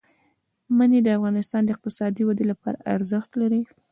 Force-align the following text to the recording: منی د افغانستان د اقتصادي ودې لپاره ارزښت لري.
منی 0.77 0.99
د 1.03 1.07
افغانستان 1.17 1.61
د 1.63 1.69
اقتصادي 1.75 2.21
ودې 2.25 2.45
لپاره 2.51 2.83
ارزښت 2.95 3.31
لري. 3.41 3.61